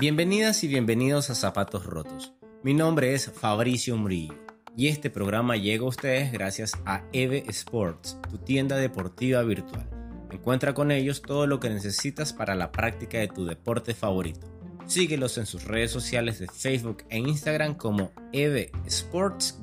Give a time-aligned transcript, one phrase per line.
[0.00, 2.34] Bienvenidas y bienvenidos a Zapatos Rotos.
[2.64, 4.34] Mi nombre es Fabricio Murillo
[4.76, 9.88] y este programa llega a ustedes gracias a EVE Sports, tu tienda deportiva virtual.
[10.32, 14.48] Encuentra con ellos todo lo que necesitas para la práctica de tu deporte favorito.
[14.86, 19.60] Síguelos en sus redes sociales de Facebook e Instagram como EVE Sports-EC.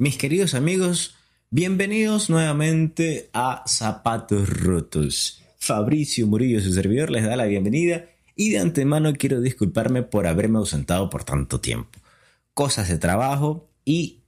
[0.00, 1.16] Mis queridos amigos,
[1.50, 5.42] bienvenidos nuevamente a Zapatos Rotos.
[5.58, 8.04] Fabricio Murillo, su servidor, les da la bienvenida
[8.36, 11.98] y de antemano quiero disculparme por haberme ausentado por tanto tiempo.
[12.54, 14.20] Cosas de trabajo y...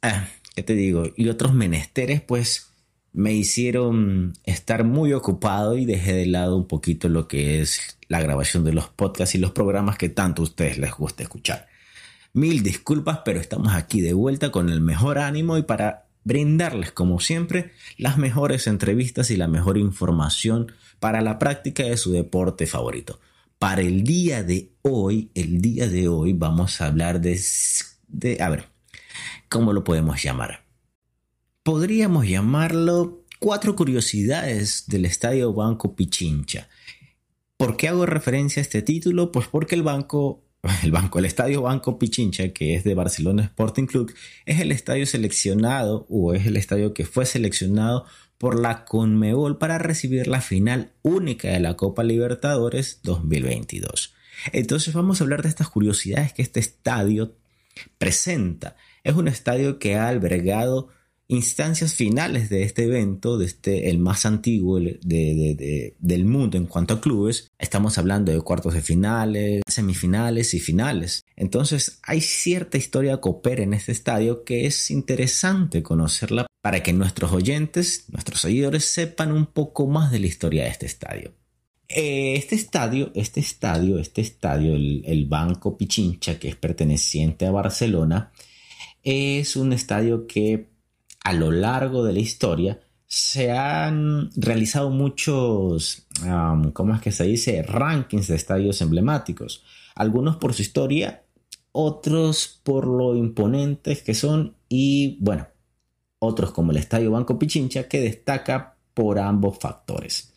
[0.00, 1.04] Ah, ¿Qué te digo?
[1.14, 2.72] Y otros menesteres pues
[3.12, 8.22] me hicieron estar muy ocupado y dejé de lado un poquito lo que es la
[8.22, 11.69] grabación de los podcasts y los programas que tanto a ustedes les gusta escuchar.
[12.32, 17.18] Mil disculpas, pero estamos aquí de vuelta con el mejor ánimo y para brindarles, como
[17.18, 23.18] siempre, las mejores entrevistas y la mejor información para la práctica de su deporte favorito.
[23.58, 27.40] Para el día de hoy, el día de hoy vamos a hablar de,
[28.08, 28.68] de a ver,
[29.48, 30.64] ¿cómo lo podemos llamar?
[31.62, 36.68] Podríamos llamarlo cuatro curiosidades del Estadio Banco Pichincha.
[37.56, 39.32] ¿Por qué hago referencia a este título?
[39.32, 40.44] Pues porque el banco
[40.82, 44.12] el banco, el estadio Banco Pichincha, que es de Barcelona Sporting Club,
[44.46, 48.04] es el estadio seleccionado o es el estadio que fue seleccionado
[48.38, 54.14] por la Conmebol para recibir la final única de la Copa Libertadores 2022.
[54.52, 57.36] Entonces vamos a hablar de estas curiosidades que este estadio
[57.98, 58.76] presenta.
[59.04, 60.88] Es un estadio que ha albergado
[61.30, 67.00] instancias finales de este evento, de este, el más antiguo del mundo en cuanto a
[67.00, 67.48] clubes.
[67.56, 71.22] Estamos hablando de cuartos de finales, semifinales y finales.
[71.36, 77.32] Entonces hay cierta historia copera en este estadio que es interesante conocerla para que nuestros
[77.32, 81.32] oyentes, nuestros seguidores sepan un poco más de la historia de este estadio.
[81.88, 87.52] Eh, este estadio, este estadio, este estadio, el, el Banco Pichincha, que es perteneciente a
[87.52, 88.32] Barcelona,
[89.04, 90.70] es un estadio que
[91.24, 96.06] a lo largo de la historia se han realizado muchos,
[96.72, 97.62] ¿cómo es que se dice?
[97.62, 99.64] Rankings de estadios emblemáticos.
[99.96, 101.24] Algunos por su historia,
[101.72, 105.48] otros por lo imponentes que son y bueno,
[106.20, 110.29] otros como el Estadio Banco Pichincha que destaca por ambos factores.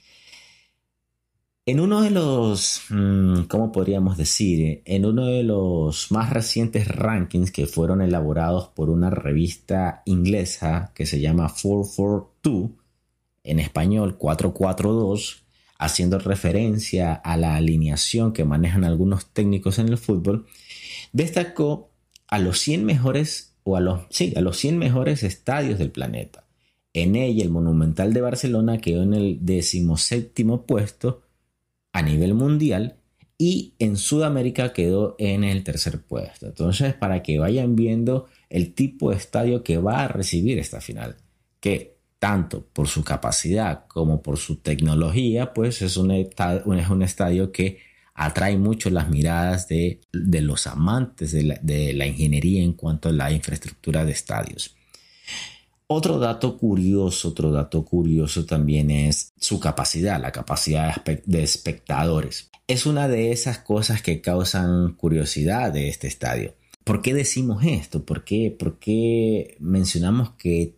[1.66, 4.82] En uno de los, mm, ¿cómo podríamos decir?
[4.84, 11.06] En uno de los más recientes rankings que fueron elaborados por una revista inglesa que
[11.06, 12.72] se llama 442,
[13.46, 15.44] en español 442,
[15.80, 20.46] haciendo referencia a la alineación que manejan algunos técnicos en el fútbol,
[21.14, 21.92] destacó
[22.28, 26.46] a los 100 mejores, o a los, sí, a los 100 mejores estadios del planeta.
[26.92, 31.23] En ella, el Monumental de Barcelona quedó en el decimoséptimo puesto
[31.94, 32.98] a nivel mundial
[33.38, 36.48] y en Sudamérica quedó en el tercer puesto.
[36.48, 41.18] Entonces, para que vayan viendo el tipo de estadio que va a recibir esta final,
[41.60, 47.04] que tanto por su capacidad como por su tecnología, pues es un, estadio, es un
[47.04, 47.80] estadio que
[48.14, 53.12] atrae mucho las miradas de, los amantes de la, de la ingeniería en cuanto a
[53.12, 54.76] la infraestructura de estadios.
[55.88, 62.50] Otro dato curioso, otro dato curioso también es su capacidad, la capacidad de espectadores.
[62.68, 66.56] Es una de esas cosas que causan curiosidad de este estadio.
[66.84, 68.06] ¿Por qué decimos esto?
[68.06, 70.76] ¿Por qué, por qué mencionamos que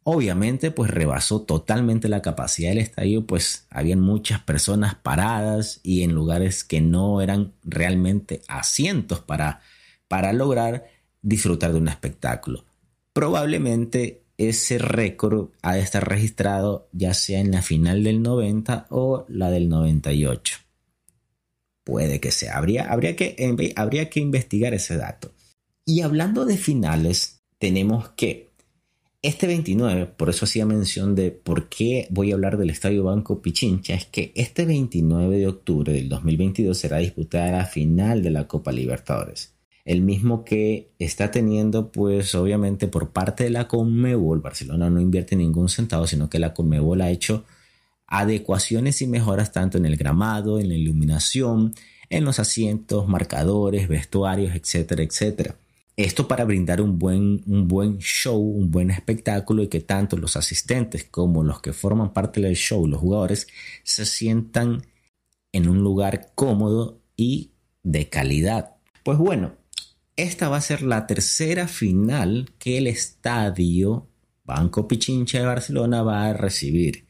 [0.02, 6.12] Obviamente, pues rebasó totalmente la capacidad del estadio, pues habían muchas personas paradas y en
[6.12, 9.62] lugares que no eran realmente asientos para,
[10.06, 12.64] para lograr disfrutar de un espectáculo.
[13.12, 19.26] Probablemente ese récord ha de estar registrado ya sea en la final del 90 o
[19.28, 20.58] la del 98.
[21.84, 25.32] Puede que sea, habría, habría, que, habría que investigar ese dato.
[25.84, 28.50] Y hablando de finales, tenemos que
[29.22, 33.42] este 29, por eso hacía mención de por qué voy a hablar del Estadio Banco
[33.42, 38.48] Pichincha, es que este 29 de octubre del 2022 será disputada la final de la
[38.48, 39.52] Copa Libertadores.
[39.84, 45.36] El mismo que está teniendo, pues obviamente por parte de la Conmebol, Barcelona no invierte
[45.36, 47.44] ningún centavo, sino que la Conmebol ha hecho
[48.06, 51.74] adecuaciones y mejoras tanto en el gramado, en la iluminación,
[52.10, 55.56] en los asientos, marcadores, vestuarios, etcétera, etcétera.
[55.96, 60.36] Esto para brindar un buen, un buen show, un buen espectáculo y que tanto los
[60.36, 63.46] asistentes como los que forman parte del show, los jugadores,
[63.84, 64.82] se sientan
[65.52, 68.76] en un lugar cómodo y de calidad.
[69.04, 69.52] Pues bueno,
[70.22, 74.06] esta va a ser la tercera final que el estadio
[74.44, 77.06] Banco Pichincha de Barcelona va a recibir.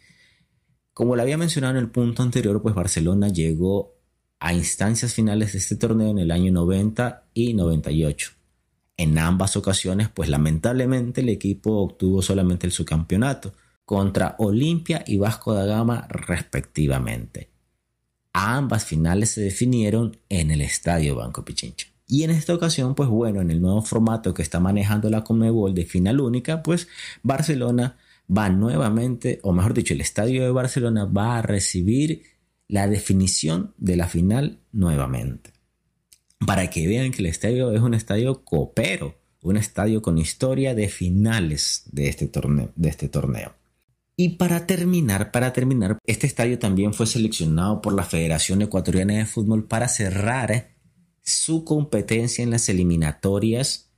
[0.93, 3.95] Como lo había mencionado en el punto anterior, pues Barcelona llegó
[4.39, 8.33] a instancias finales de este torneo en el año 90 y 98.
[8.97, 13.55] En ambas ocasiones, pues lamentablemente el equipo obtuvo solamente el subcampeonato
[13.85, 17.51] contra Olimpia y Vasco da Gama respectivamente.
[18.33, 21.90] ambas finales se definieron en el Estadio Banco Pichincha.
[22.11, 25.75] Y en esta ocasión, pues bueno, en el nuevo formato que está manejando la Conmebol
[25.75, 26.89] de final única, pues
[27.23, 27.97] Barcelona
[28.29, 32.25] va nuevamente, o mejor dicho, el Estadio de Barcelona va a recibir
[32.69, 35.53] la definición de la final nuevamente
[36.47, 40.89] para que vean que el estadio es un estadio copero, un estadio con historia de
[40.89, 42.73] finales de este torneo.
[42.77, 43.55] De este torneo.
[44.17, 49.27] Y para terminar, para terminar, este estadio también fue seleccionado por la Federación Ecuatoriana de
[49.27, 50.71] Fútbol para cerrar
[51.31, 53.91] su competencia en las eliminatorias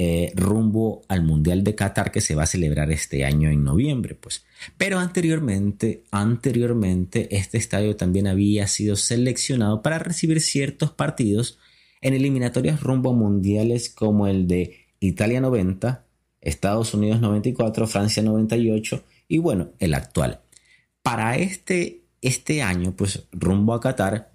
[0.00, 4.14] eh, rumbo al Mundial de Qatar que se va a celebrar este año en noviembre,
[4.14, 4.44] pues.
[4.76, 11.58] Pero anteriormente, anteriormente, este estadio también había sido seleccionado para recibir ciertos partidos
[12.00, 16.04] en eliminatorias rumbo a mundiales como el de Italia 90,
[16.40, 20.42] Estados Unidos 94, Francia 98 y bueno, el actual.
[21.02, 24.30] Para este, este año, pues rumbo a Qatar,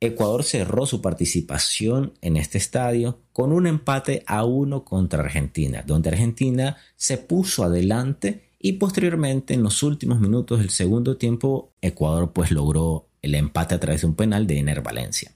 [0.00, 6.10] Ecuador cerró su participación en este estadio con un empate a uno contra Argentina, donde
[6.10, 12.52] Argentina se puso adelante y posteriormente en los últimos minutos del segundo tiempo Ecuador pues
[12.52, 15.32] logró el empate a través de un penal de Ener Valencia.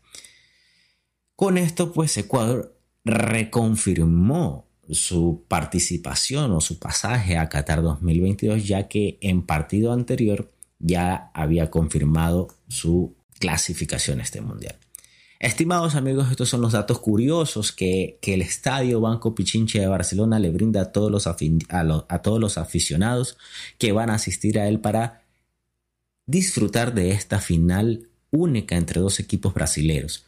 [1.34, 9.18] Con esto, pues Ecuador reconfirmó su participación o su pasaje a Qatar 2022, ya que
[9.20, 14.76] en partido anterior ya había confirmado su clasificación a este mundial.
[15.40, 20.50] Estimados amigos, estos son los datos curiosos que, el Estadio Banco Pichincha de Barcelona le
[20.50, 23.36] brinda a todos, los a todos los aficionados
[23.78, 25.24] que van a asistir a él para
[26.24, 30.24] disfrutar de esta final única entre dos equipos brasileños.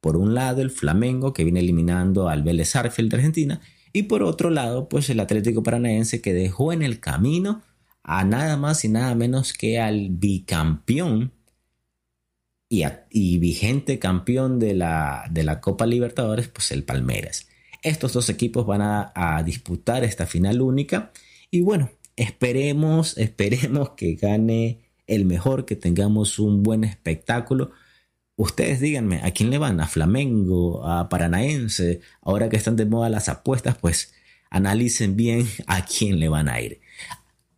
[0.00, 3.60] Por un lado, el Flamengo, que viene eliminando al Vélez Arfield de Argentina,
[3.92, 7.60] y por otro lado, pues el Atlético Paranaense, que dejó en el camino
[8.02, 11.32] a nada más y nada menos que al bicampeón
[12.68, 17.48] y, vigente campeón de la, de la, Copa Libertadores, pues el Palmeiras.
[17.82, 21.12] Estos dos equipos van a, a disputar esta final única
[21.50, 27.70] y bueno, esperemos, esperemos que gane el mejor, que tengamos un buen espectáculo
[28.38, 29.80] Ustedes díganme, ¿a quién le van?
[29.80, 30.86] ¿A Flamengo?
[30.86, 32.02] ¿A Paranaense?
[32.22, 34.14] Ahora que están de moda las apuestas, pues
[34.48, 36.80] analicen bien a quién le van a ir.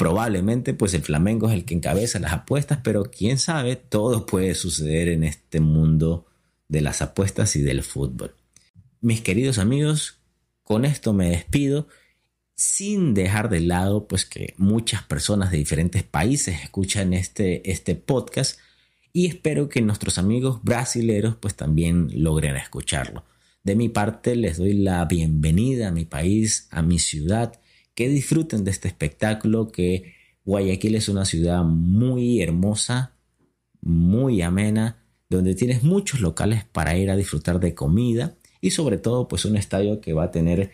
[0.01, 4.55] Probablemente pues el Flamengo es el que encabeza las apuestas, pero quién sabe, todo puede
[4.55, 6.25] suceder en este mundo
[6.69, 8.35] de las apuestas y del fútbol.
[9.03, 10.17] Mis queridos amigos,
[10.63, 11.87] con esto me despido
[12.55, 18.59] sin dejar de lado pues que muchas personas de diferentes países escuchan este, este podcast
[19.13, 23.27] y espero que nuestros amigos brasileros pues también logren escucharlo.
[23.65, 27.61] De mi parte les doy la bienvenida a mi país, a mi ciudad,
[28.01, 30.15] que disfruten de este espectáculo, que
[30.47, 33.13] Guayaquil es una ciudad muy hermosa,
[33.83, 39.29] muy amena, donde tienes muchos locales para ir a disfrutar de comida y sobre todo
[39.29, 40.71] pues un estadio que va a tener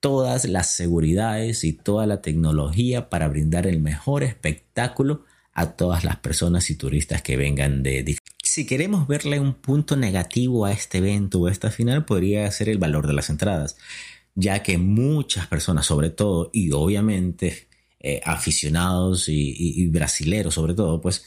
[0.00, 6.16] todas las seguridades y toda la tecnología para brindar el mejor espectáculo a todas las
[6.16, 8.16] personas y turistas que vengan de...
[8.42, 12.70] Si queremos verle un punto negativo a este evento o a esta final, podría ser
[12.70, 13.76] el valor de las entradas.
[14.34, 17.68] Ya que muchas personas, sobre todo, y obviamente
[18.00, 21.24] eh, aficionados y, brasileros sobre todo, pues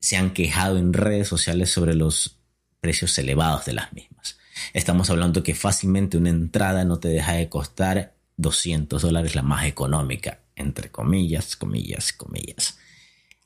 [0.00, 2.38] se han quejado en redes sociales sobre los
[2.80, 4.38] precios elevados de las mismas.
[4.72, 9.66] Estamos hablando que fácilmente una entrada no te deja de costar 200 dólares la más
[9.66, 12.78] económica, entre comillas, comillas, comillas.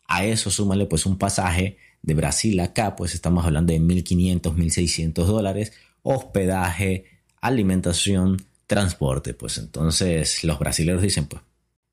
[0.06, 5.12] A eso súmale pues un pasaje de Brasil acá, pues estamos hablando de 1.500, 1.600
[5.26, 5.72] dólares,
[6.02, 7.06] hospedaje,
[7.40, 9.34] alimentación, transporte.
[9.34, 11.42] Pues entonces los brasileños dicen, pues,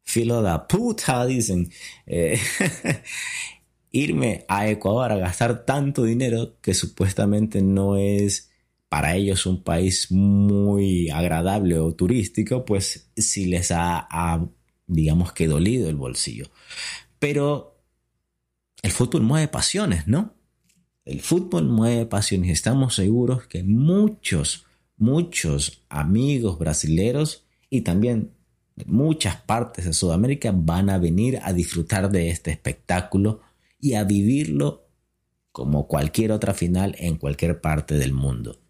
[0.04, 1.72] filo da puta, dicen,
[2.06, 2.40] eh,
[3.92, 8.50] irme a Ecuador a gastar tanto dinero que supuestamente no es
[8.90, 14.46] para ellos un país muy agradable o turístico, pues sí les ha, ha
[14.86, 16.52] digamos que dolido el bolsillo.
[17.20, 17.82] Pero
[18.82, 20.34] el fútbol mueve pasiones, ¿no?
[21.06, 22.52] El fútbol mueve pasiones.
[22.52, 24.66] Estamos seguros que muchos,
[25.02, 28.32] muchos amigos brasileros y también
[28.76, 33.42] de muchas partes de Sudamérica van a venir a disfrutar de este espectáculo
[33.80, 34.88] y a vivirlo
[35.52, 38.62] como cualquier otra final en cualquier parte del mundo.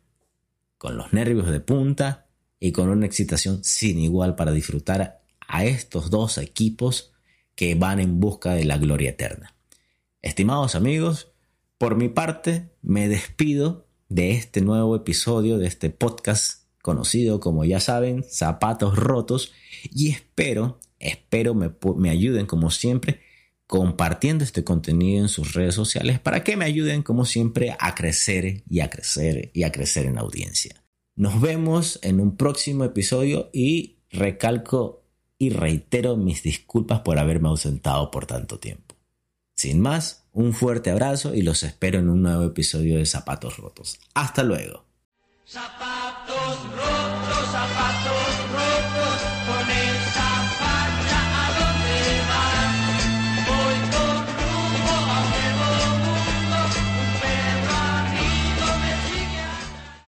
[0.78, 2.28] Con los nervios de punta
[2.62, 7.12] y con una excitación sin igual para disfrutar a estos dos equipos
[7.56, 9.54] que van en busca de la gloria eterna.
[10.22, 11.34] Estimados amigos,
[11.78, 17.80] por mi parte me despido de este nuevo episodio de este podcast conocido como ya
[17.80, 19.54] saben, Zapatos Rotos
[19.90, 23.22] y espero, espero me, me ayuden como siempre
[23.68, 28.64] compartiendo este contenido en sus redes sociales para que me ayuden como siempre a crecer
[28.70, 30.84] y a crecer y a crecer en audiencia.
[31.16, 35.06] Nos vemos en un próximo episodio y recalco
[35.38, 38.91] y reitero mis disculpas por haberme ausentado por tanto tiempo.
[39.62, 44.00] Sin más, un fuerte abrazo y los espero en un nuevo episodio de Zapatos Rotos.
[44.16, 44.86] Hasta luego.